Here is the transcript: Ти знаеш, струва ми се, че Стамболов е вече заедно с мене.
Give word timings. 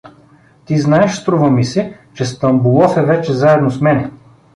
Ти 0.65 0.77
знаеш, 0.79 1.11
струва 1.15 1.49
ми 1.51 1.65
се, 1.65 1.97
че 2.13 2.25
Стамболов 2.25 2.97
е 2.97 3.01
вече 3.01 3.33
заедно 3.33 3.71
с 3.71 3.81
мене. 3.81 4.11